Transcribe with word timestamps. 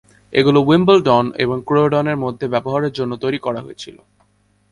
এগুলো 0.33 0.59
উইম্বলডন 0.61 1.25
ও 1.43 1.55
ক্রোয়ডনের 1.67 2.17
মধ্যে 2.17 2.45
ব্যবহারের 2.53 2.93
জন্য 2.93 3.11
তৈরি 3.23 3.39
করা 3.45 3.59
হয়েছিল। 3.61 3.97